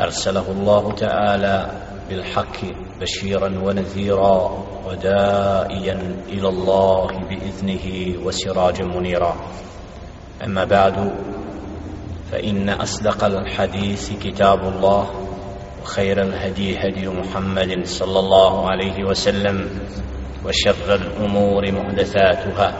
[0.00, 1.70] أرسله الله تعالى
[2.08, 2.56] بالحق
[3.00, 9.36] بشيرا ونذيرا ودائيا إلى الله بإذنه وسراجا منيرا.
[10.44, 11.12] أما بعد
[12.32, 15.10] فإن أصدق الحديث كتاب الله
[15.82, 19.70] وخير الهدي هدي محمد صلى الله عليه وسلم
[20.44, 22.74] وشر الأمور محدثاتها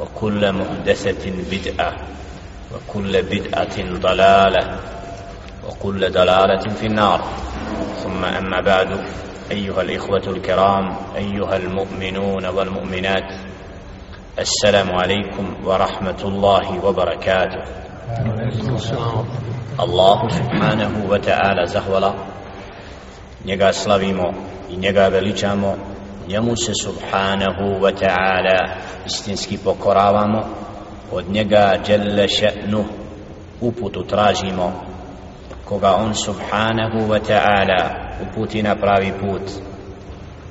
[0.00, 1.96] وكل محدثة بدعة
[2.74, 4.78] وكل بدعة ضلالة
[5.68, 7.20] وكل دلالة في النار.
[8.02, 8.88] ثم أما بعد
[9.50, 13.32] أيها الإخوة الكرام أيها المؤمنون والمؤمنات
[14.38, 17.62] السلام عليكم ورحمة الله وبركاته.
[19.80, 22.12] الله سبحانه وتعالى زهولا.
[23.44, 24.32] Njega slavimo
[24.70, 25.76] i njega veličamo.
[26.28, 30.40] Njemu se subhanahu wa ta'ala istinski pokoravamo.
[31.12, 32.84] Od njega jelle še'nu
[33.60, 34.72] uputu tražimo.
[35.70, 37.82] Koga on subhanahu wa ta'ala
[38.26, 39.46] uputi na pravi put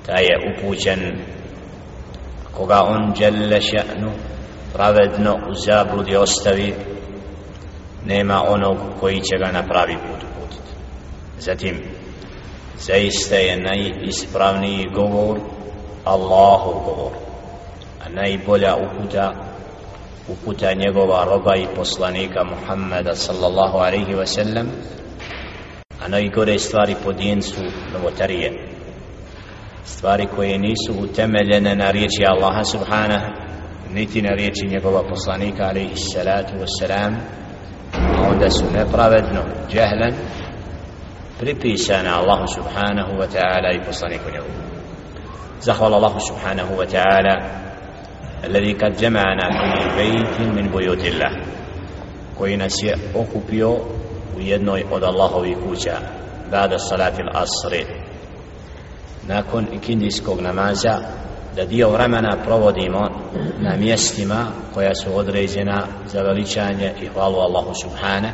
[0.08, 1.20] taj je upućen.
[2.56, 4.12] Koga on jalla še'nu
[4.74, 6.76] pravedno u zabludi ostavi
[8.06, 10.72] nema onog koji će ga na pravi put uputiti.
[11.40, 11.82] Zatim
[12.78, 15.40] zaista je najispravniji govor
[16.06, 17.12] Allahu govor
[18.06, 19.34] a najbolja uputa
[20.28, 24.68] uputa njegova roba i poslanika Muhammeda sallallahu alaihi wa sallam
[26.05, 27.61] a najgore stvari po djen su
[27.93, 28.53] novotarije
[29.85, 33.27] stvari koje nisu utemeljene na riječi Allaha subhanahu
[33.93, 37.15] niti na riječi njegova poslanika alaihi salatu wassalam
[37.93, 39.41] a onda su nepravedno
[39.71, 40.15] džehlen
[41.39, 44.75] pripisane Allahu subhanahu wa ta'ala i poslaniku njegovu
[45.65, 47.35] زخول الله سبحانه وتعالى
[48.45, 51.33] الذي قد جمعنا في بيت من بيوت الله
[52.39, 53.77] koji nas je okupio
[54.38, 55.98] u jednoj od Allahovih kuća
[56.52, 57.86] bada salatil asri.
[59.28, 61.00] Nakon ikindijskog namaza
[61.56, 63.10] da dio vremena provodimo
[63.60, 68.34] na mjestima koja su određena za veličanje i hvalu Allahu Subhane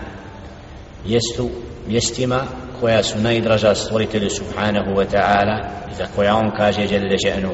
[1.05, 1.49] jestu
[1.87, 2.43] mjestima
[2.79, 5.59] koja su najdraža stvoritelju subhanahu wa ta'ala
[5.91, 7.49] i za koja on kaže djelde ženu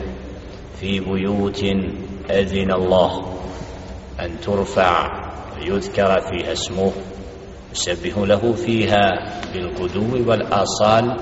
[0.80, 1.98] fi bujutin
[2.30, 3.12] edin Allah
[4.18, 5.06] an turfa
[5.66, 6.94] yudkara fi esmuh
[7.72, 9.10] يسبح له فيها
[9.54, 11.18] بالغدو والآصال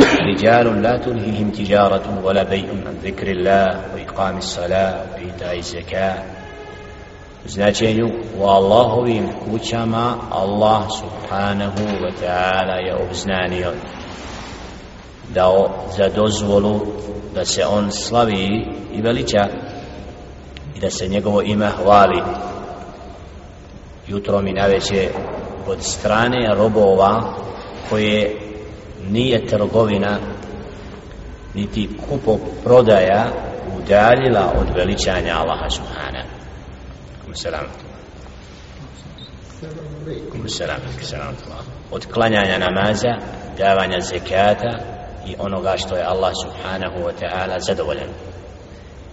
[0.00, 6.22] رجال لا تلهيهم تجارة ولا بيع عن ذكر الله وإقام الصلاة وإيتاء الزكاة
[7.46, 8.06] značenju
[8.38, 13.72] u Allahovim kućama Allah subhanahu wa ta'ala je obznanio
[15.34, 16.80] dao za dozvolu
[17.34, 19.48] da se on slavi i veliča
[20.76, 22.22] i da se njegovo ime hvali
[24.08, 25.08] jutro mi naveće
[25.66, 27.34] od strane robova
[27.90, 28.36] koje
[29.10, 30.18] nije trgovina
[31.54, 33.26] niti kupo prodaja
[33.78, 36.24] udaljila od veličanja Allaha Subhana.
[37.26, 37.66] subhanahu Selam.
[40.48, 40.80] Selam.
[41.00, 41.34] Selam.
[41.90, 43.14] Od klanjanja namaza,
[43.58, 44.78] davanja zekata
[45.26, 48.08] i onoga što je Allah subhanahu wa ta'ala zadovoljan.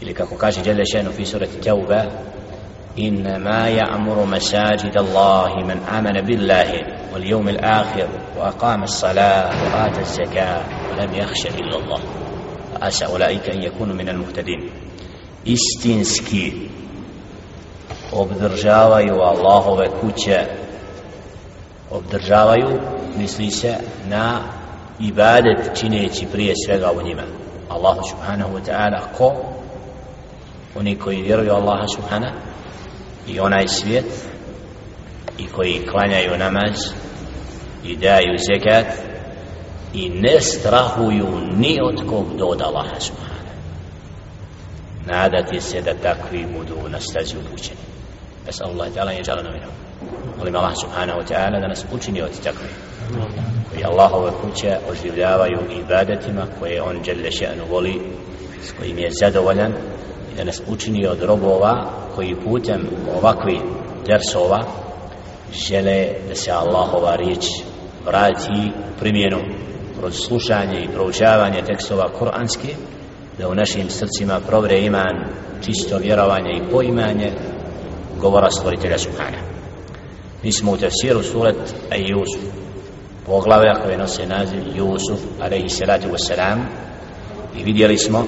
[0.02, 2.04] Ili kako kaže Đelešenu fi surati Tauba,
[3.00, 6.72] إنما يأمر مساجد الله من آمن بالله
[7.14, 12.00] واليوم الآخر وأقام الصلاة وآتى الزكاة ولم يخش إلا الله
[12.74, 14.70] فأسى أولئك أن يكونوا من المهتدين
[15.48, 16.70] استنسكي
[18.14, 20.48] وبدرجاوي والله بكوتشا
[21.92, 22.80] obdržavaju,
[23.18, 23.76] misli se,
[24.10, 24.40] na
[25.00, 27.22] ibadet čineći prije svega u njima.
[27.70, 29.34] Allahu subhanahu wa ta'ala, ko?
[30.76, 32.49] Oni koji vjeruju Allaha subhanahu
[33.30, 34.06] i onaj svijet
[35.38, 36.80] i koji klanjaju namaz
[37.84, 38.86] i daju zekat
[39.94, 41.28] i ne strahuju
[41.58, 43.30] ni od kog do od Allaha subhana
[45.06, 47.80] nadati se da takvi budu na stazi upućeni.
[48.46, 49.70] Bez Allah ta'ala je žalano novinom
[50.38, 52.68] molim Allah subhana wa ta'ala da nas učini od takvi
[53.70, 58.02] koji Allahove kuće oživljavaju ibadetima koje on dželje še'nu voli
[58.62, 59.74] s kojim je zadovoljan
[60.40, 62.88] da nas učini od robova koji putem
[63.18, 63.60] ovakvi
[64.08, 64.60] dersova
[65.54, 67.46] žele da se Allahova riječ
[68.06, 69.38] vrati u primjenu
[70.00, 72.68] kroz slušanje i proučavanje tekstova kuranski
[73.38, 75.26] da u našim srcima provre iman
[75.66, 77.32] čisto vjerovanje i poimanje
[78.22, 79.38] govora stvoritelja Subhana.
[80.44, 81.56] Mi smo u tefsiru surat
[81.92, 82.44] Ejusuf
[83.26, 86.58] poglave koje nose naziv Jusuf alaihi salatu wasalam
[87.58, 88.26] i vidjeli smo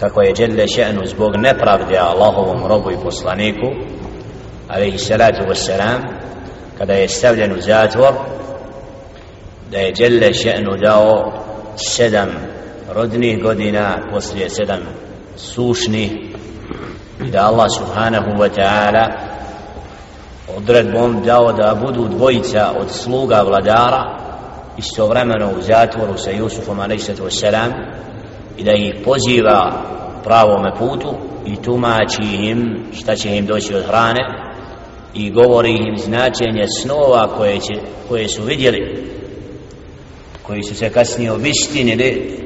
[0.00, 3.66] kako je Đelle še'nu zbog nepravde Allahovom robu i poslaniku
[4.68, 6.00] alaihi salatu wassalam
[6.78, 8.12] kada je stavljen u zatvor
[9.70, 11.32] da je Đelle še'nu dao
[11.76, 12.28] sedam
[12.94, 14.80] rodnih godina poslije sedam
[15.36, 16.12] sušnih
[17.26, 19.10] i da Allah subhanahu wa ta'ala
[20.56, 24.18] odredbom dao da budu dvojica od sluga vladara
[24.78, 27.10] istovremeno u zatvoru sa Jusufom a.s
[28.58, 29.82] i da ih poziva
[30.24, 31.14] pravome putu
[31.46, 34.20] i tumači im šta će im doći od hrane
[35.14, 37.74] i govori im značenje snova koje, će,
[38.08, 39.04] koje su vidjeli
[40.42, 42.38] koji su se kasnije obistinili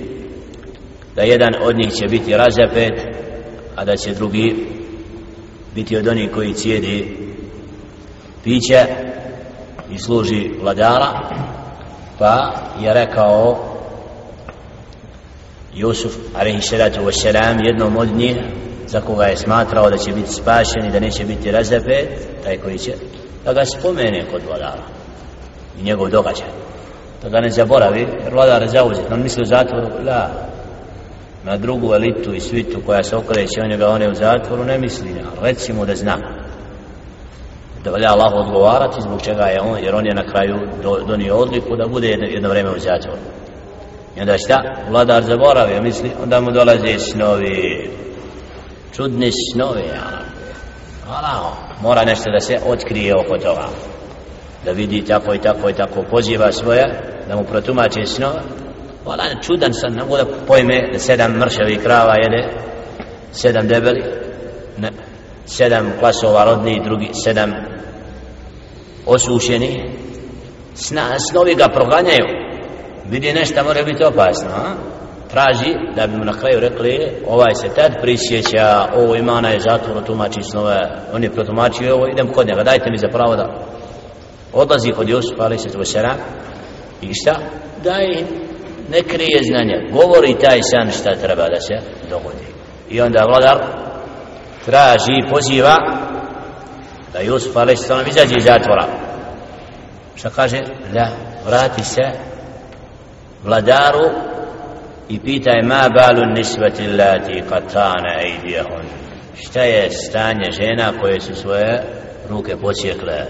[1.16, 2.92] da jedan od njih će biti razapet
[3.76, 4.66] a da će drugi
[5.74, 7.16] biti od onih koji cijedi
[8.44, 8.84] piće
[9.90, 11.20] i služi vladara.
[12.18, 13.69] Pa je rekao
[15.74, 18.36] Jusuf alaihi salatu wasalam jednom od njih
[18.86, 22.08] za koga je smatrao da će biti spašen i da neće biti razapet
[22.44, 22.92] taj koji će
[23.44, 24.82] da ga spomene kod vladara
[25.80, 26.48] i njegov događaj.
[27.22, 29.12] Da ga ne zaboravi jer vladar je zauzet.
[29.12, 30.30] On misli u zatvoru la
[31.44, 35.08] na drugu elitu i svitu koja se okreće on ga one u zatvoru ne misli.
[35.08, 36.16] Reci recimo da zna
[37.84, 41.36] da valja Allah odgovarati zbog čega je on jer on je na kraju do, donio
[41.36, 43.20] odliku da bude jedno, jedno vreme u zatvoru
[44.16, 44.62] i onda šta?
[44.90, 47.90] Vladar zaboravio misli onda mu dolaze snovi.
[48.92, 49.84] Čudni snovi
[51.06, 51.52] Hvala,
[51.82, 53.68] mora nešto da se otkrije oko toga.
[54.64, 56.02] Da vidi tako i tako i tako.
[56.10, 56.84] Poziva svoje
[57.28, 58.40] da mu protumače snove.
[59.04, 62.48] Vala, čudan sam, ne mogu da pojme da sedam mršavi krava jede,
[63.32, 64.02] sedam debeli,
[64.78, 64.90] ne,
[65.46, 67.52] sedam klasova rodni, drugi, sedam
[69.06, 69.90] osušeni,
[70.74, 72.26] Sna, snovi ga proganjaju,
[73.10, 74.74] vidi nešto mora biti opasno, a?
[75.30, 80.04] traži da bi mu na kraju rekli ovaj se tad prisjeća ovo imana je zatvor
[80.06, 80.78] tumači snove
[81.14, 83.54] on je protumačio ovo idem kod njega dajte mi za pravo da
[84.52, 85.82] odlazi kod Jusuf, ali se to
[87.02, 87.34] i šta
[87.84, 88.06] daj
[88.90, 91.74] ne krije znanje govori taj san šta treba da se
[92.10, 92.46] dogodi
[92.90, 93.58] i onda vladar
[94.64, 95.76] traži i poziva
[97.12, 97.90] da Jusuf a.s.
[98.08, 98.86] izađe iz zatvora
[100.14, 100.60] šta kaže
[100.92, 101.10] da
[101.46, 102.29] vrati se
[103.44, 104.10] vladaru
[105.08, 108.84] i pitaj ma balu nisvati lati katana ejdijahun
[109.34, 111.82] šta je stanje žena koje su svoje
[112.30, 113.26] ruke posjekle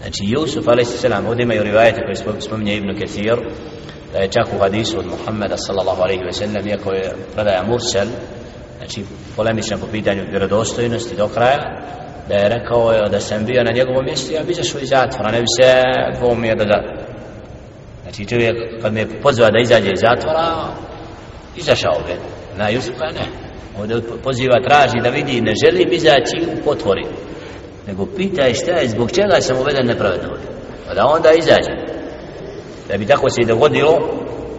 [0.00, 1.04] znači Jusuf a.s.
[1.28, 3.36] ovdje imaju rivajete koje spominje Ibn Kathir
[4.12, 8.06] da je čak u hadisu od Muhammeda sallallahu alaihi ve sellem iako je predaja mursel
[8.78, 9.04] znači
[9.36, 11.82] polemičan po pitanju vjerodostojnosti do kraja
[12.28, 15.30] da je rekao je da sam bio na njegovom mjestu ja bi zašao iz zatvora
[15.30, 15.82] ne bi se
[16.18, 16.82] dvomio da da
[18.14, 20.46] znači čovjek kad me pozva da izađe iz zatvora
[21.56, 22.12] izašao bi
[22.58, 23.26] na Jusufa ne.
[23.78, 27.06] Ovdje poziva traži da vidi ne želim izaći u potvori
[27.86, 30.28] nego pitaj šta je zbog čega sam uveden nepravedno
[30.88, 31.74] pa da onda izađe.
[32.88, 33.98] Da bi tako se i dogodilo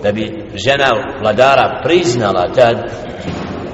[0.03, 0.89] da bi žena
[1.21, 2.77] vladara priznala tad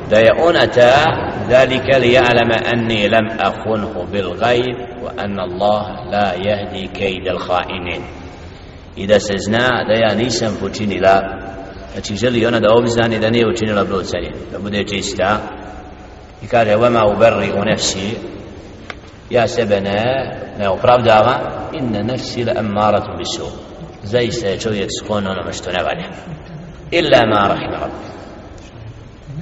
[0.09, 1.05] da je ona ta
[1.49, 6.33] dalika li ja'lama anni lam akhunhu bil ghaib wa anna Allah la
[8.95, 11.21] i da se zna da ja nisam počinila
[11.93, 15.39] znači želi ona da obznani da nije učinila blucanje da bude čista.
[16.43, 18.15] I kaže vama uberri u nefsi.
[19.29, 21.39] Ja sebe ne ne opravdavam.
[21.73, 23.51] Inna nefsi la ammaratu bisu
[24.03, 26.09] zaista je čovjek sklon onome što ne valja.
[26.91, 28.11] Illa ma rahima rabbi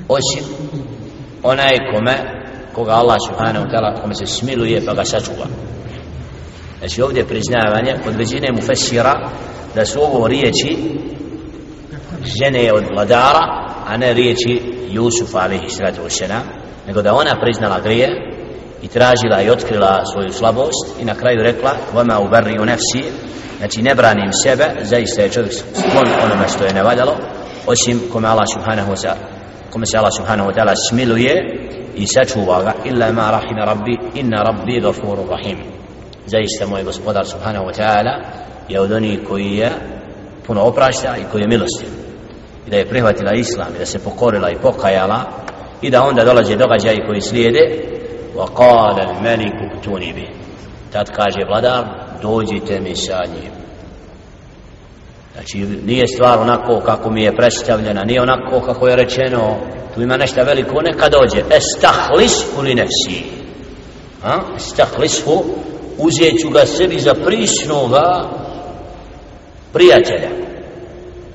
[0.09, 0.43] osim
[1.43, 2.15] onaj kome
[2.75, 5.45] koga Allah subhanahu ta'ala kome se smiluje pa ga sačuva
[6.79, 9.29] znači ovdje priznavanje kod većine mu fesira
[9.75, 10.77] da su ovo riječi
[12.39, 16.41] žene od vladara a ne riječi Jusufa alaihi sallatu wasalam
[16.87, 18.07] nego da ona priznala grije
[18.81, 23.03] i tražila i otkrila svoju slabost i na kraju rekla vama ubarri u nefsi.
[23.57, 27.15] Znači ne branim sebe zaista je čovjek sklon onome što je nevaljalo
[27.67, 29.13] osim kome Allah subhanahu wa
[29.69, 31.33] kome se Allah subhanahu wa ta'ala smiluje
[31.95, 32.73] i sačuva ga.
[32.85, 35.78] Illa ma rahime rabbi inna rabbi gafuru rahim
[36.29, 38.13] zaista moj gospodar subhanahu wa ta'ala
[38.69, 39.71] je od onih koji je
[40.47, 41.89] puno oprašta i koji je milostiv
[42.67, 45.23] i da je prihvatila islam i da se pokorila i pokajala
[45.81, 47.59] i da onda dolaze događaji koji slijede
[48.35, 50.27] wa qala al malik uktuni bi
[50.91, 51.85] tad kaže vladar
[52.21, 53.59] dođite mi sa njim
[55.33, 59.57] Znači, nije stvar onako kako mi je predstavljena, nije onako kako je rečeno,
[59.95, 61.43] tu ima nešto veliko, neka dođe.
[61.55, 63.23] Estahlis li nefsi.
[64.23, 64.37] A?
[64.57, 65.43] Estahlishu,
[65.99, 68.29] uzet ću ga sebi za prisnoga
[69.73, 70.29] prijatelja.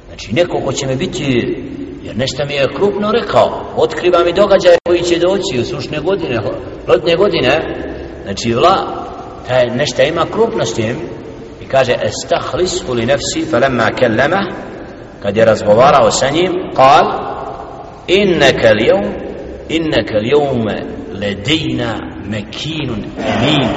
[0.08, 1.56] Znači, neko ko će me biti,
[2.02, 6.40] jer nešto mi je krupno rekao, otkriva mi događaje koji će doći u sušne godine,
[6.88, 7.60] lotne godine,
[8.24, 9.04] znači, vla,
[9.48, 10.96] taj nešto ima krupno s tim,
[11.62, 14.46] i kaže estahlis li nefsi falemma kellema
[15.22, 17.04] kad je razgovarao sa njim kal
[18.08, 19.04] innaka ljom
[19.68, 21.94] innaka ljome ledina
[22.24, 23.68] mekinun emin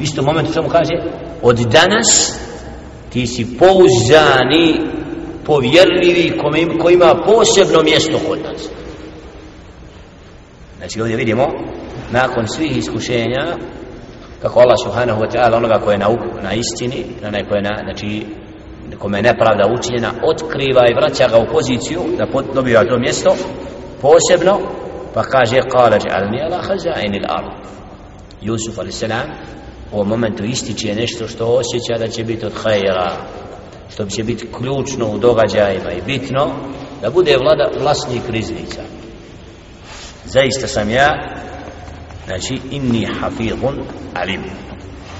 [0.00, 0.94] isto moment samo kaže
[1.42, 2.40] od danas
[3.12, 4.80] ti si pouzdani
[5.44, 6.38] povjerljivi
[6.82, 8.68] koji ima posebno mjesto kod nas
[10.78, 11.46] znači ovdje vidimo
[12.10, 13.56] nakon svih iskušenja
[14.42, 16.08] kako Allah subhanahu wa ta'ala onoga koje je na,
[16.42, 18.26] na istini na koje je na, znači
[18.98, 23.36] kome je nepravda učinjena otkriva i vraća ga u poziciju da dobija to mjesto
[24.00, 24.58] posebno
[25.14, 26.60] pa kaže kala džalni ala
[27.28, 27.52] ard.
[28.42, 29.26] Yusuf Jusuf salam
[29.92, 33.16] u ovom momentu ističe nešto što osjeća da će biti od hajera
[33.92, 36.50] što će biti ključno u događajima i bitno
[37.02, 38.82] da bude vlada, vlasnik riznica.
[40.24, 41.08] Zaista sam ja
[42.26, 43.78] znači inni hafidhun
[44.14, 44.42] alim.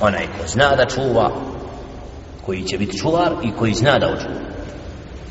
[0.01, 1.31] Onaj ko zna da čuva
[2.47, 4.41] koji će biti čuvar i koji zna da očuva.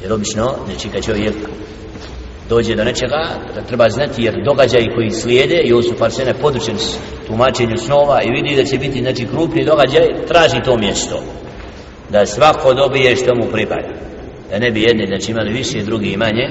[0.02, 1.36] Jer obično znači kad čovjek
[2.50, 6.78] dođe do nečega da treba znati jer događaji koji slijede i ovo su farsene podučen
[6.78, 11.20] s tumačenju snova i vidi da će biti znači krupni događaj traži to mjesto
[12.10, 13.90] da svako dobije što mu pripada
[14.52, 16.48] da ne bi jedni znači imali više drugi i manje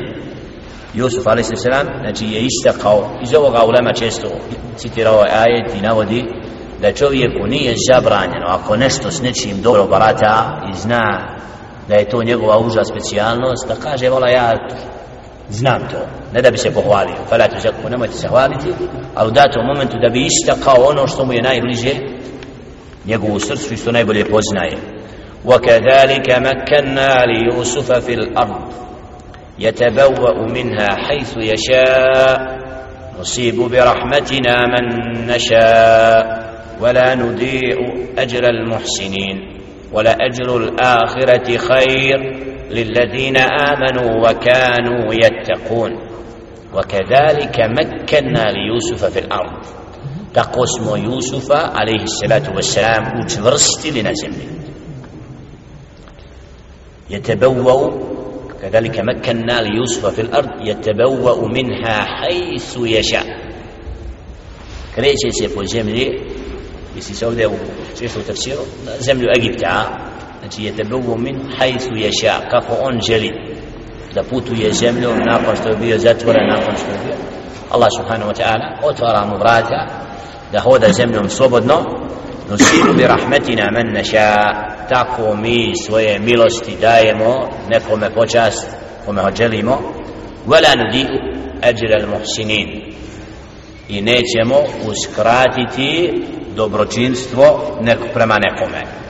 [0.95, 1.49] Jusuf a.s.
[2.01, 4.29] znači je istakao iz ovoga ulema često
[4.77, 6.25] citira ovaj ajet i navodi
[6.83, 11.37] da čovjeku nije zabranjeno ako nešto s nečim dobro barata i zna
[11.89, 14.69] da je to njegova uža specijalnost da kaže vola ja
[15.51, 18.69] znam to ne da bi se pohvalio fala tu zakku nemojte se hvaliti
[19.15, 21.95] ali u datom momentu da bi istakao ono što mu je najbliže
[23.07, 24.77] njegovu srcu i što najbolje poznaje
[25.47, 28.73] وكذلك مكنا ليوسف في الأرض
[29.59, 32.57] يتبوأ منها حيث يشاء
[33.21, 34.85] نصيب برحمتنا من
[35.27, 36.47] نشاء
[36.81, 37.77] ولا نضيع
[38.19, 39.37] أجر المحسنين
[39.93, 42.19] ولأجر الآخرة خير
[42.71, 45.93] للذين آمنوا وكانوا يتقون.
[46.75, 49.65] وكذلك مكنا ليوسف في الأرض.
[50.35, 54.47] تقسم يوسف عليه الصلاة والسلام وتورست لنزمه.
[57.11, 57.91] يتبوأ
[58.63, 63.47] كذلك مكنا ليوسف في الأرض يتبوأ منها حيث يشاء.
[65.67, 66.21] zemlji
[66.95, 67.53] misli se ovdje u
[67.99, 69.99] često tafsiru na zemlju Egipta
[70.47, 73.33] znači je tebevu min hajsu ješa kako on želi
[74.15, 77.15] da putuje zemljom nakon što je bio zatvoren nakon što je bio
[77.71, 79.87] Allah subhanahu wa ta'ala otvara mu vrata
[80.53, 81.75] da hoda zemljom slobodno.
[82.51, 84.35] Nusiru bi rahmetina men neša
[84.89, 88.69] tako mi svoje milosti dajemo nekome počast
[89.07, 89.79] kome ho želimo.
[90.47, 91.07] Wala nudi
[91.63, 92.95] ajr al muhsinin.
[93.89, 94.57] I nećemo
[94.89, 96.23] uskratiti
[96.57, 99.06] dobročinstvo nek prema nekome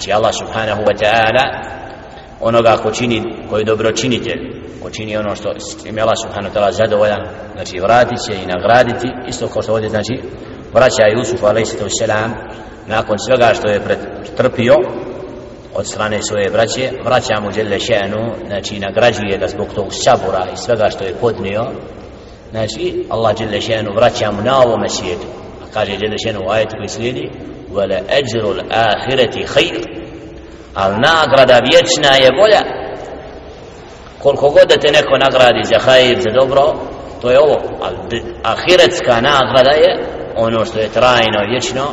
[0.00, 1.44] znači Allah subhanahu wa ta'ala
[2.40, 4.40] onoga ko čini ko je dobročinitelj
[4.82, 5.48] ko čini ono što
[5.86, 9.88] im Allah subhanahu wa ta'ala zadovoljan znači vratit će i nagraditi isto kao što ovdje
[9.88, 10.20] znači
[10.72, 12.00] vraća Jusuf a.s.
[12.86, 14.74] nakon svega što je pretrpio
[15.74, 20.56] od strane svoje braće vraća mu Đele Šenu znači nagrađuje ga zbog tog sabora i
[20.56, 21.64] svega što je podnio
[22.50, 25.26] znači Allah Đele Šenu vraća mu na ovome svijetu
[25.62, 27.30] a kaže Đele Šenu u ajetu koji slijedi
[27.76, 30.00] vele eđru l'ahireti hajr
[30.74, 32.62] al nagrada vječna je bolja.
[34.18, 36.62] Koliko god da te neko nagradi za hajr, za dobro
[37.22, 37.56] to je ovo.
[37.82, 37.94] Al
[38.42, 39.90] ahiretska nagrada je
[40.36, 41.84] ono što je trajno vječno.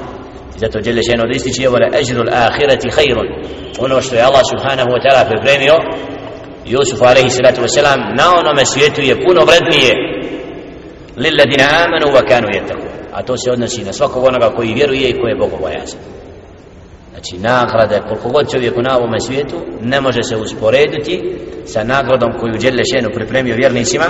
[0.55, 3.27] Zato dželle šeno da ističe ovo le ajru al-akhirati khairun
[3.79, 5.75] ono što je Allah subhanahu wa ta'ala pripremio
[6.65, 9.91] Yusuf alaihi salatu ve selam na onome svijetu je puno vrednije.
[11.17, 15.20] Lilladina amanu wa kanu yattaqun a to se odnosi na svakog onoga koji vjeruje i
[15.20, 16.00] koji je bogobojazan
[17.10, 21.36] znači nagrada koliko god čovjeku na ovome svijetu ne može se usporediti
[21.66, 24.04] sa nagradom koju dželle šeno pripremio vjernicima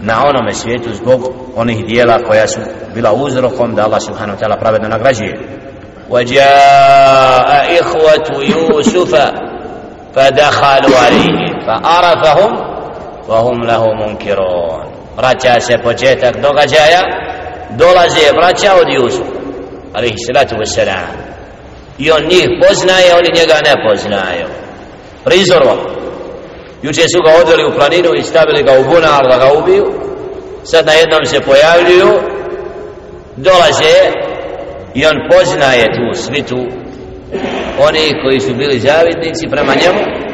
[0.00, 2.60] na onome svijetu zbog onih dijela koja su
[2.94, 5.34] bila uzrokom da Allah subhanahu wa ta'ala pravedno nagrađuje
[6.10, 9.12] وجاء إخوة يوسف
[10.14, 12.52] فدخلوا عليه فعرفهم
[13.28, 14.86] وهم له منكرون
[15.16, 17.02] vraća se početak događaja
[17.77, 19.27] dolaze vraća od Jusuf
[19.93, 21.31] alaihi salatu wasalam
[21.97, 24.47] i on njih poznaje oni njega ne poznaju.
[25.23, 25.75] Prizorno
[26.81, 29.85] juče su ga odveli u planinu i stavili ga u bunar da ga ubiju.
[30.63, 32.19] Sad na jednom se pojavljuju
[33.35, 33.95] dolaze
[34.93, 36.59] i on poznaje tu svitu.
[37.87, 40.30] Oni koji su bili zavidnici prema njemu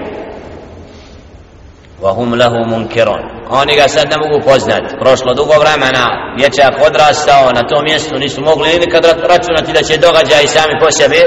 [2.01, 7.67] وهم له منكرون oni ga sad ne mogu poznati prošlo dugo vremena dječak odrastao na
[7.67, 11.21] tom mjestu nisu mogli nikad računati da će događaj sami po sebi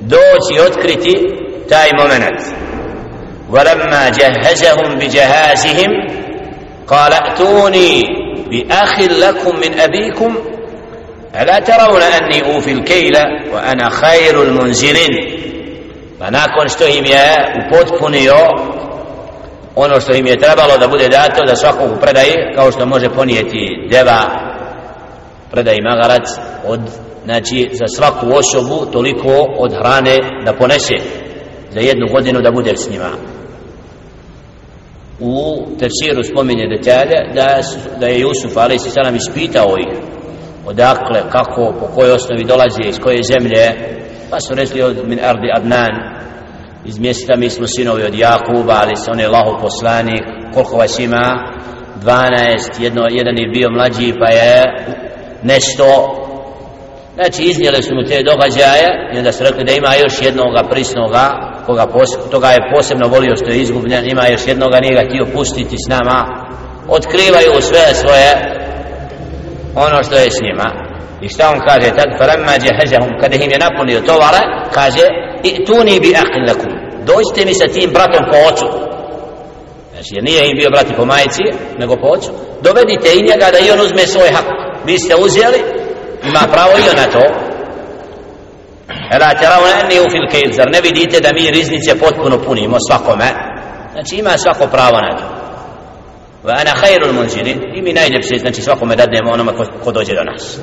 [0.00, 1.14] doći otkriti
[1.68, 2.40] taj moment
[3.50, 5.90] ولما جهزهم بجهازهم
[6.86, 8.02] قال ائتوني
[8.50, 10.36] بأخ لكم من أبيكم
[11.40, 13.16] ألا ترون أني أوفي الكيل
[13.52, 15.10] وأنا خير المنزلين
[16.20, 18.36] فناكون što im je upotpunio
[19.76, 23.88] ono što im je trebalo da bude dato da svakog predaji kao što može ponijeti
[23.90, 24.20] deva
[25.50, 26.28] predaji magarac
[26.66, 26.80] od
[27.24, 30.94] znači za svaku osobu toliko od hrane da ponese
[31.70, 33.10] za jednu godinu da bude s njima.
[35.20, 37.60] U tefsiru spominje detalje da,
[38.00, 39.98] da je Jusuf ali se salam ispitao ih
[40.66, 43.74] odakle, kako, po kojoj osnovi dolazi iz koje zemlje
[44.30, 46.15] pa su rekli od min ardi adnan
[46.86, 50.22] iz mjesta mi smo sinovi od Jakuba ali se on je Allahu poslanik.
[50.54, 51.52] Koliko vas ima?
[52.04, 54.62] 12 jedno, jedan je bio mlađi pa je
[55.42, 55.86] nešto.
[57.14, 61.24] Znači iznijeli su mu te događaje i onda su rekli da ima još jednoga prisnoga
[61.66, 65.26] koga pos, toga je posebno volio što je izgubljen ima još jednoga nije ga htio
[65.34, 66.18] pustiti s nama.
[66.88, 68.30] Otkrivaju sve svoje
[69.74, 70.68] ono što je s njima.
[71.20, 71.88] I šta on kaže?
[71.96, 74.42] Tad faramma jahazahum kada im je napunio tovara
[74.74, 75.06] kaže
[75.42, 76.75] i'tuni bi aqlakum
[77.10, 78.66] dođite mi sa tim bratom po ocu.
[79.92, 81.44] Znači jer nije im bio brati po majici
[81.78, 82.30] nego po ocu.
[82.62, 84.46] Dovedite i njega da i on uzme svoj hak.
[84.86, 85.60] Vi ste uzeli
[86.28, 87.24] ima pravo i on na to.
[89.10, 93.28] Ela teravna enni u fil kejl Zar ne vidite da mi riznice potpuno punimo svakome?
[93.92, 95.24] Znači ima svako pravo na to.
[96.44, 100.24] Wa ana khairul munzilin I mi najljepše znači svakome dadnemo onome ko, ko dođe do
[100.24, 100.58] nas.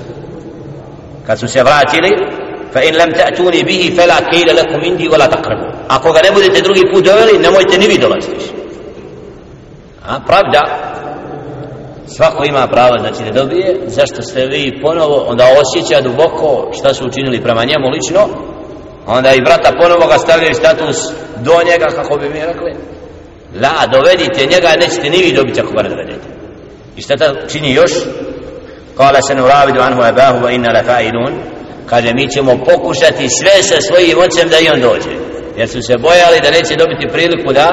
[1.26, 2.10] Kad su se vratili
[2.73, 6.85] فإن لم تأتوني به فلا كيل لكم عندي ولا تقربوا ako ga ne budete drugi
[6.93, 8.47] put doveli nemojte ni vi dolaziti
[10.09, 10.61] a pravda
[12.07, 17.07] svako ima pravo znači da dobije zašto ste vi ponovo onda osjeća duboko šta su
[17.07, 18.21] učinili prema njemu lično
[19.07, 20.97] onda i brata ponovo ga stavljaju status
[21.37, 22.73] do njega kako bi mi rekli
[23.63, 26.29] la dovedite njega nećete ni vi dobiti ako ga ne dovedete
[26.97, 27.93] i šta ta čini još
[28.99, 31.33] قال سنراود عنه أباه وإنا لفاعلون
[31.90, 35.14] kaže mi ćemo pokušati sve sa svojim ocem da i on dođe.
[35.58, 37.70] Jer su se bojali da neće dobiti priliku da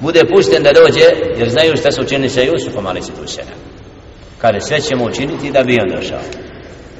[0.00, 3.70] bude pušten da dođe jer znaju šta su učinili sa Jusufom ali se tu sena
[4.40, 6.22] kaže sve ćemo učiniti da bi on došao.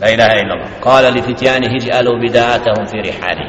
[0.02, 0.70] La ilaha illallah.
[0.82, 3.46] Kala li fitjani hij'alu bidatahum fi rihari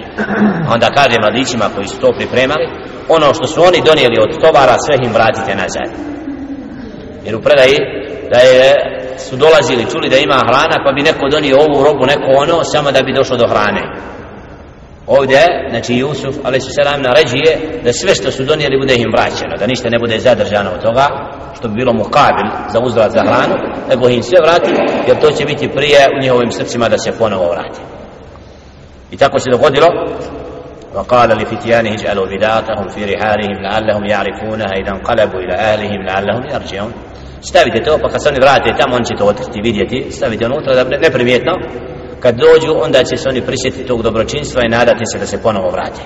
[0.73, 2.65] onda kaže mladićima koji su to pripremali
[3.09, 5.89] ono što su oni donijeli od tovara sve im vratite nazad.
[7.25, 7.77] Jer u predaji
[8.31, 8.65] da je
[9.20, 12.92] su dolazili, čuli da ima hrana, pa bi neko donio ovu robu, neko ono, samo
[12.92, 13.82] da bi došlo do hrane.
[15.06, 15.40] Ovdje,
[15.70, 19.66] znači Jusuf, ali su selam naređuje da sve što su donijeli bude im vraćeno, da
[19.66, 21.06] ništa ne bude zadržano od toga,
[21.56, 23.54] što bi bilo mukabil za uzvrat za hranu,
[23.90, 24.72] nego im sve vrati,
[25.06, 27.80] jer to će biti prije u njihovim srcima da se ponovo vrati.
[29.10, 29.88] I tako se dogodilo,
[30.96, 36.92] وقال لفتيانه اجعلوا بداءتهم في رحالهم لعلهم يعرفونها إذا انقلبوا إلى أهلهم لعلهم يرجعون
[37.48, 40.74] stavite to pa kad se oni vrate tamo on će to otkriti vidjeti stavite unutra
[40.74, 41.52] da neprimjetno
[42.20, 45.70] kad dođu onda će se oni prisjetiti tog dobročinstva i nadati se da se ponovo
[45.70, 46.00] vrate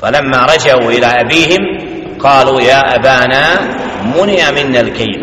[0.00, 1.62] فلما رجعوا إلى أبيهم
[2.20, 3.44] قالوا يا أبانا
[4.16, 5.20] منع منا الكيل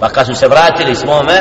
[0.00, 1.38] فقاسوا سبرات الاسمومة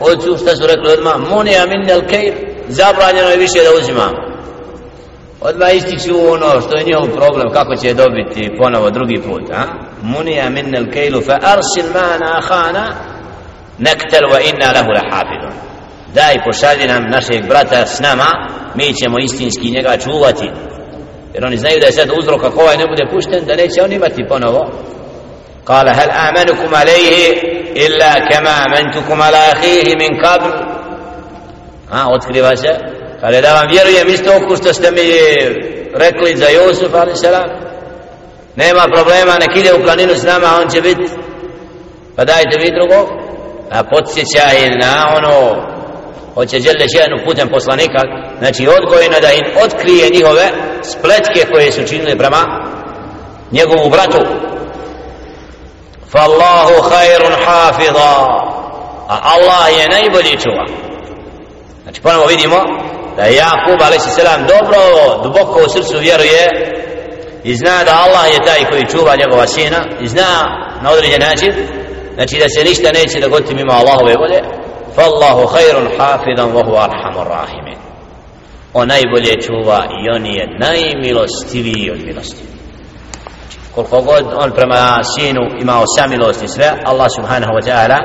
[0.00, 2.34] قلت استاذ ركلوا منع منا الكيل
[2.68, 4.25] zabranjeno je više da uzimamo
[5.41, 9.63] odmah ističu ono što je njihov problem, kako će dobiti ponovo drugi put, a?
[10.01, 12.93] Munija minnel kejlu fa arsil mana ahana
[13.77, 15.53] nektel wa inna lahu lahafidun.
[16.13, 18.29] Daj, pošalji nam našeg brata s nama,
[18.75, 20.49] mi ćemo istinski njega čuvati.
[21.33, 23.91] Jer oni znaju da je sad uzrok ako ovaj ne bude pušten, da neće on
[23.91, 24.71] imati ponovo.
[25.63, 27.25] Kala, hal amanukum alejhi
[27.75, 30.53] illa kema amentukum ala ahihi min kabru.
[31.91, 35.07] A, otkriva se, Pa Kaže da vam vjerujem isto oko što ste mi
[35.93, 37.49] rekli za Jusuf ali selam.
[38.55, 41.09] Nema problema, nek ide u planinu s nama, on će biti.
[42.15, 43.09] Pa dajte vi drugo.
[43.71, 45.67] A podsjećaj na ono
[46.37, 48.01] hoće žele ženu putem poslanika
[48.39, 50.47] znači odgojeno da im otkrije njihove
[50.83, 52.41] spletke koje su činili prema
[53.51, 54.21] njegovu bratu
[56.11, 58.13] fallahu khairun hafidha
[59.07, 60.65] a Allah je najbolji čuva
[61.83, 62.57] znači ponovo vidimo
[63.17, 64.17] da je Jakub a.s.
[64.53, 64.79] dobro
[65.23, 66.43] duboko u srcu vjeruje
[67.43, 70.31] i zna da Allah je taj koji čuva njegova sina i zna
[70.81, 71.53] na određen način
[72.15, 74.41] znači da se ništa neće dogoditi mimo Allahove volje
[74.95, 77.77] fallahu khairun hafidan wa huwa arhamur rahimin
[78.73, 82.43] on najbolje čuva i on je najmilostiviji od milosti
[83.75, 87.97] koliko god on prema sinu imao samilost i sve Allah subhanahu wa ta'ala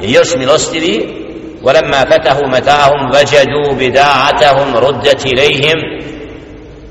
[0.00, 1.27] je još milostiviji
[1.63, 5.77] ولما فتحوا متاعهم وجدوا بداعتهم ردت إليهم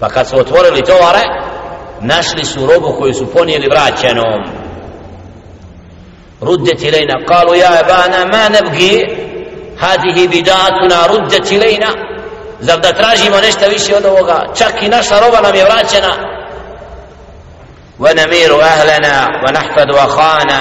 [0.00, 1.24] فقد سوتورili tovare
[2.00, 4.42] našli su robu koju su ponijeli vraćenom
[6.42, 9.06] ردت إلينا قالوا يا أبانا ما نبغي
[9.78, 12.12] هذه بداعتنا ردت إلينا
[12.60, 16.32] zar da tražimo nešto više od ovoga čak i naša roba nam je vraćena
[17.98, 20.60] ونمير أهلنا ونحفظ أخانا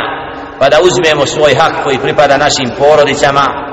[0.60, 3.65] pa da uzmemo svoj hak koji pripada našim porodicama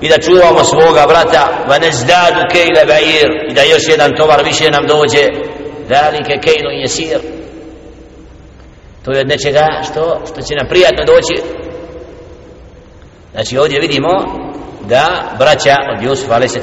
[0.00, 4.44] i da čuvamo svoga brata va ne zdadu kejle ba'ir i da još jedan tovar
[4.44, 5.26] više nam dođe
[5.88, 7.18] dalike kejlu jesir
[9.04, 11.42] to je od nečega što, što će nam prijatno doći
[13.32, 14.08] znači ovdje vidimo
[14.88, 16.56] da braća od Jusufa a.s.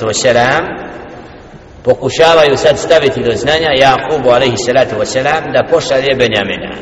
[1.84, 5.16] pokušavaju sad staviti do znanja Jakubu a.s.
[5.54, 6.76] da pošalje Benjamina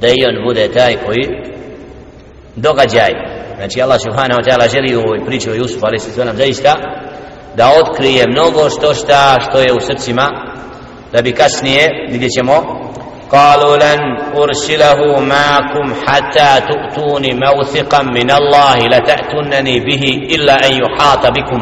[0.00, 1.28] da i on bude taj koji
[2.56, 6.37] događaj Znači Allah subhanahu wa ta'ala želi u ovoj priči o Jusufu ali se nam
[6.37, 6.75] zaista
[7.55, 10.27] da otkrije mnogo što šta što je u srcima
[11.13, 12.87] da bi kasnije vidjet ćemo
[13.31, 13.99] قالوا لن
[14.37, 20.03] أرسله معكم حتى تؤتوني موثقا من الله لتأتونني به
[20.35, 21.61] إلا أن يحاط بكم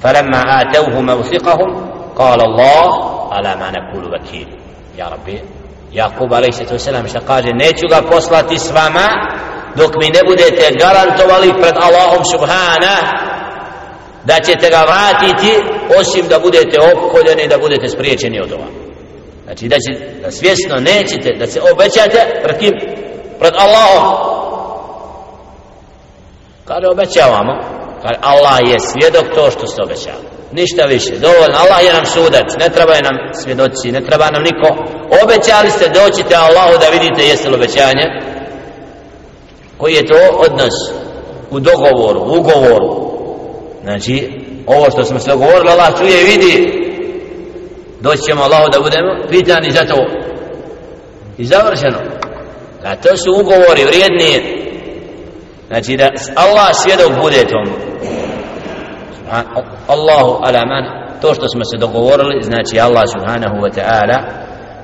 [0.00, 2.88] فلما آتوه موثقهم قال الله
[3.32, 4.48] على ما نقول وكيل
[4.98, 5.40] يا ربي
[5.92, 9.06] يعقوب عليه الصلاة والسلام شقال نيتشو قال s vama
[9.75, 12.95] dok mi ne budete garantovali pred Allahom subhana
[14.23, 15.51] da ćete ga vratiti
[15.99, 18.67] osim da budete opkoljeni da budete spriječeni od ova
[19.43, 22.73] znači da, će, da svjesno nećete da se obećate pred kim?
[23.39, 24.15] Pred Allahom.
[26.65, 27.53] Kada obećavamo
[28.01, 32.47] kada Allah je svjedok to što ste obećali ništa više, dovoljno, Allah je nam sudac.
[32.59, 34.69] Ne treba nam svjedoci, ne treba nam niko.
[35.23, 38.05] Obećali ste doćite Allahu da vidite jeste li obećanje
[39.80, 40.74] koji je to odnos
[41.50, 43.06] u dogovoru, u ugovoru
[43.82, 44.30] znači
[44.66, 46.72] ovo što smo se dogovorili Allah čuje i vidi
[48.00, 50.06] doći ćemo Allahu da budemo pitani za to
[51.38, 51.98] i završeno
[52.84, 54.62] a to su ugovori vrijedni
[55.68, 57.74] znači da Allah svjedok bude tom
[59.86, 60.84] Allahu ala man
[61.20, 64.18] to što smo se dogovorili znači Allah subhanahu wa ta'ala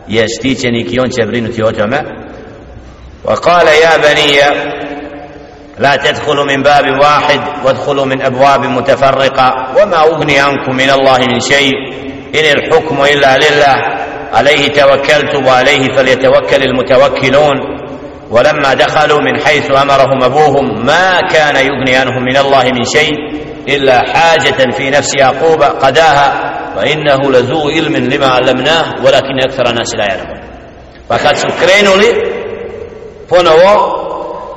[0.09, 2.03] je stićenik i on će brinuti o tome
[3.25, 4.39] وقال يا بني
[5.80, 11.40] لا تدخلوا من باب واحد وادخلوا من أبواب متفرقة وما أغني عنكم من الله من
[11.40, 11.74] شيء.
[12.36, 13.76] إن الحكم إلا لله.
[14.34, 17.56] عليه توكلت وعليه فليتوكل المتوكلون.
[18.30, 23.14] ولما دخلوا من حيث أمرهم أبوهم ما كان يغني عنهم من الله من شيء
[23.68, 26.54] إلا حاجة في نفس يعقوب قداها.
[26.78, 30.40] وانه لذو علم لما علمناه ولكن أكثر الناس لا يعلمون.
[31.10, 32.38] فقد سكرينوا لي.
[33.30, 33.97] ponovo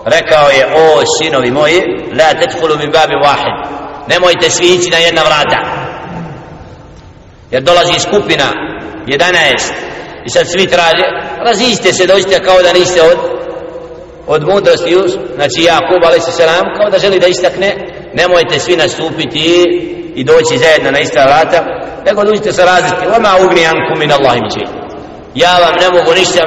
[0.05, 1.81] rekao je o sinovi moji
[2.19, 3.67] la tedhulu min babi wahid.
[4.09, 5.59] Nemojte svi ići na jedna vrata.
[7.51, 8.45] Jer dolazi skupina
[9.07, 9.73] 11
[10.25, 11.05] i sad svi traže
[11.45, 13.19] raziste se dođite kao da niste od
[14.27, 14.97] od mudrosti
[15.35, 16.37] znači Jakub a.s.
[16.77, 17.77] kao da želi da istakne
[18.15, 19.65] nemojte svi nastupiti
[20.15, 21.65] i doći zajedno na ista vrata
[22.07, 24.43] nego dođite sa različiti vama ugni ankum min Allahim
[25.35, 26.43] ja vam ne mogu ništa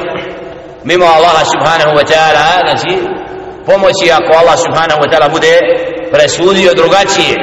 [0.84, 3.23] mimo Allaha subhanahu wa ta'ala znači
[3.66, 5.54] pomoći ako Allah subhanahu wa ta'ala bude
[6.12, 7.34] presudio drugačije.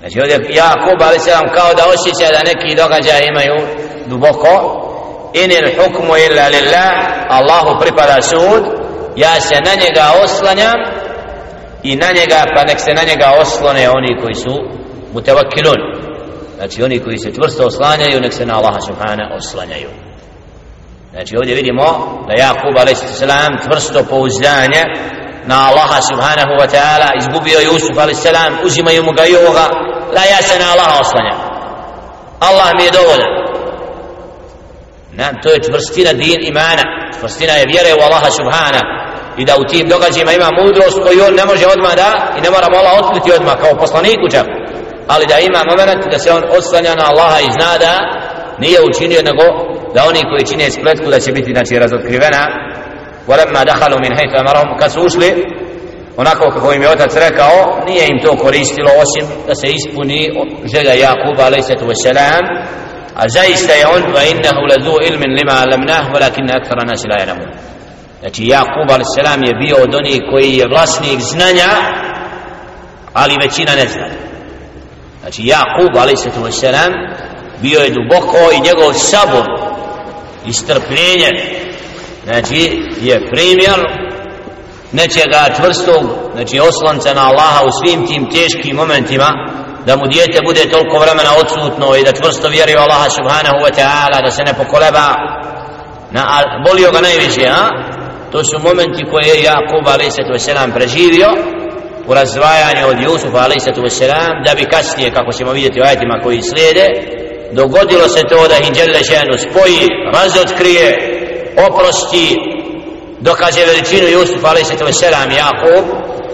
[0.00, 3.56] Znači ovdje Jakub ali se vam kao da osjeća da neki događaj imaju
[4.06, 4.78] duboko.
[5.34, 6.92] Inil hukmu illa lillah
[7.28, 8.62] Allahu pripada sud
[9.16, 10.78] ja se na njega oslanjam
[11.82, 14.54] i na njega pa nek se na njega oslone oni koji su
[15.12, 15.80] mutavakilun
[16.56, 19.88] znači oni koji se čvrsto oslanjaju nek se na Allaha subhanahu oslanjaju.
[21.12, 21.84] Znači ovdje vidimo
[22.26, 23.22] da Jakub a.s.
[23.64, 24.82] tvrsto pouzdanje
[25.50, 27.08] na Allaha subhanahu wa ta'ala.
[27.20, 28.24] Izgubio Jusuf a.s.
[28.64, 29.66] uzimaju mu ga i ovoga.
[30.16, 31.34] La ja se na Allaha oslanja.
[32.48, 33.32] Allah mi je dovoljan.
[35.12, 36.84] Nam, to je čvrstina din imana.
[37.18, 38.82] Čvrstina je vjere u Allaha subhana.
[39.40, 42.50] I da u tim događajima ima mudrost koju on ne može odmah da i ne
[42.50, 44.46] mora Allah otkriti odmah kao poslaniku čak.
[45.08, 47.92] Ali da ima moment da se on oslanja na Allaha i zna da
[48.58, 52.43] nije učinio nego da oni koji čine spletku da će biti znači razotkrivena
[53.27, 55.45] ولما دخلوا من حيث امرهم kad su ušli
[56.17, 60.29] onako kako im je otac rekao nije im to koristilo osim da se ispuni
[60.73, 62.43] želja Jakuba alaihissalatu wassalam
[63.15, 67.49] a zaista je on va innahu lazu ilmin lima alamnah walakin akthara nas la ya'lamun
[68.19, 71.69] znači Jakub alaihissalam je bio od onih koji je vlasnik znanja
[73.13, 74.07] ali većina ne zna
[75.21, 76.91] znači Jakub alaihissalatu wassalam
[77.61, 79.45] bio je duboko i njegov sabor
[80.46, 81.30] i strpljenje
[82.24, 83.80] znači je primjer
[84.92, 89.28] nečega čvrstog znači oslonca na Allaha u svim tim teškim momentima
[89.86, 94.24] da mu dijete bude toliko vremena odsutno i da čvrsto vjeruje Allaha subhanahu wa ta'ala
[94.24, 95.06] da se ne pokoleba
[96.10, 96.22] na,
[96.66, 97.64] bolio ga najviše a?
[98.32, 100.48] to su momenti koje je Jakub a.s.
[100.74, 101.28] preživio
[102.06, 104.00] u razdvajanju od Jusufa a.s.
[104.46, 106.86] da bi kasnije kako ćemo vidjeti u ajetima koji slijede
[107.52, 110.86] dogodilo se to da ih Đele ženu spoji razotkrije
[111.68, 112.36] oprosti
[113.20, 115.02] dokaže veličinu Jusuf a.s.
[115.36, 115.84] Jakub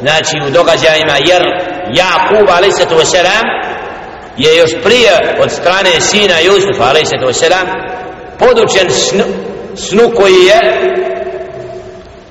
[0.00, 1.42] znači u događajima jer
[1.94, 3.14] Jakub a.s.
[4.36, 7.42] je još prije od strane sina Jusuf a.s.
[8.38, 9.24] podučen snu,
[9.76, 10.60] snu koji je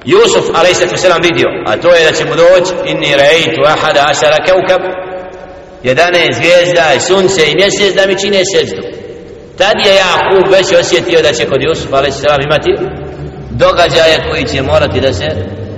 [0.06, 0.82] Jusuf a.s.
[1.22, 5.07] vidio a to je da će mu doći inni rejtu ahada asara keukab
[5.84, 8.82] jedane zvijezda i sunce i mjesec da mi čine seždu
[9.58, 12.24] tad je Jakub već osjetio da će kod Jusuf a.s.
[12.48, 12.72] imati
[13.50, 15.28] događaje koji će morati da se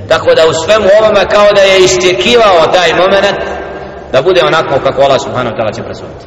[0.09, 3.39] tako da u svemu ovome kao da je istekivao taj moment
[4.11, 6.25] da bude onako kako Allah subhanahu ta'ala će presuditi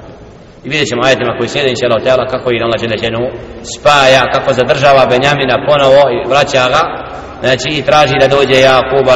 [0.64, 2.96] i vidjet ćemo ajetima koji slijede inša Allah ta'ala kako i Allah žele
[3.74, 6.82] spaja kako zadržava Benjamina ponovo i vraća ga
[7.42, 9.06] znači i traži da dođe Jakub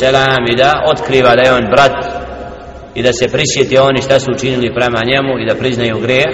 [0.00, 1.96] selam i da otkriva da je on brat
[2.94, 6.26] i da se prisjeti oni šta su učinili prema njemu i da priznaju grijeh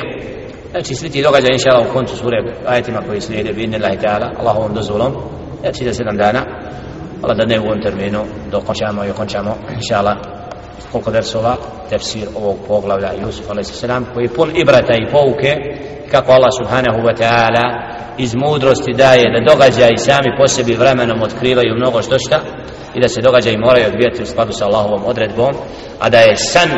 [0.70, 4.28] znači svi ti događaj inša Allah u koncu sure ajetima koji slijede bi idnillahi ta'ala
[4.38, 5.12] Allahovom dozvolom
[5.60, 6.44] znači za sedam dana
[7.22, 10.16] Allah da ne u ovom terminu dokončamo i okončamo inša Allah
[10.92, 11.56] koliko versova
[11.90, 13.84] tefsir ovog poglavlja Jusuf a.s.
[14.14, 15.56] koji je pun ibrata i pouke
[16.10, 17.64] kako Allah subhanahu wa ta'ala
[18.18, 22.40] iz mudrosti daje da događaji sami po sebi vremenom otkrivaju mnogo što šta
[22.94, 25.54] i da se događaji moraju odvijati u skladu sa Allahovom odredbom
[26.00, 26.70] a da je san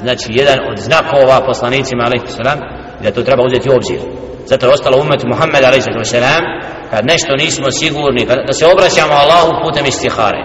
[0.00, 2.36] znači jedan od znakova poslanicima a.s.
[3.00, 4.00] i da to treba uzeti u obzir
[4.46, 6.12] zato je ostalo umet Muhammed a.s.
[6.90, 10.42] kad nešto nismo sigurni da se obraćamo Allahu putem istihare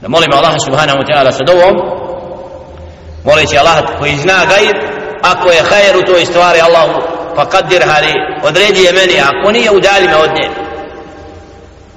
[0.00, 1.74] da molimo Allaha subhanahu wa ta'ala sa dovom
[3.24, 4.76] moleći Allaha koji zna gajib
[5.22, 7.00] ako je hajer u toj stvari Allahu
[7.36, 8.12] pa kadir hali
[8.42, 10.69] odredi je meni ako nije udali me od nje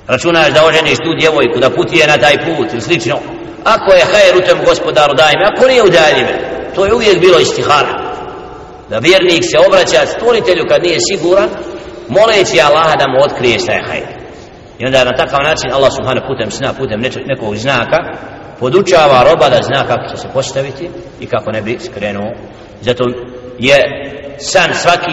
[0.08, 3.16] računaš da oženiš tu djevojku da putije na taj put ili slično
[3.64, 6.36] ako je hajer u tem gospodaru daj me ako nije udalji me
[6.76, 7.94] to je uvijek bilo istihara
[8.90, 11.50] da vjernik se obraća stvoritelju kad nije siguran
[12.10, 14.24] moleći Allaha da mu otkrije šta je hajer
[14.80, 17.98] I onda na takav način Allah subhanahu putem sna, putem nekog znaka
[18.60, 20.90] podučava roba da zna kako će se postaviti
[21.20, 22.32] i kako ne bi skrenuo.
[22.82, 23.04] Zato
[23.60, 23.84] je
[24.38, 25.12] san svaki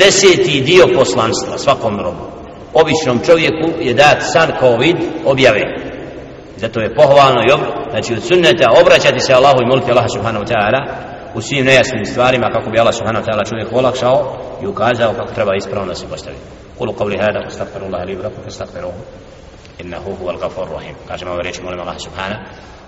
[0.00, 0.64] 40.
[0.64, 2.31] dio poslanstva svakom robu.
[2.74, 5.60] Običnom čovjeku je dat san kao vid objave.
[6.56, 7.60] Zato je pohvalno i ob...
[7.90, 10.80] znači od sunneta obraćati se Allahu i moliti Allah subhanahu ta'ala
[11.34, 15.56] u svim nejasnim stvarima kako bi Allah subhanahu ta'ala čovjek olakšao i ukazao kako treba
[15.56, 16.36] ispravno da se postavi.
[16.78, 19.00] Kulu qavli hada, astagfiru Allah li vraku, astagfiruhu,
[19.78, 20.94] innahu huwa al-ghafur rahim.
[21.08, 22.40] Kažemo ove reči, molim Allah subhanahu,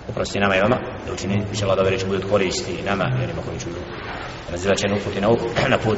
[0.09, 3.23] uprosti nama i vama, da učini, biće Allah da ove reči budu koristi nama i
[3.23, 3.75] onima koji čuju.
[4.51, 5.27] Nazivat će uputi na,
[5.67, 5.97] na put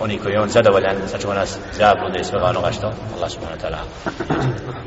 [0.00, 3.70] oni koji je on zadovoljan, sačuva nas zablude i svega onoga što Allah subhanahu wa
[3.70, 4.86] ta'ala